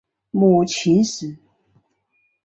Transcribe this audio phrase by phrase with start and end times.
[0.31, 1.37] 母秦氏。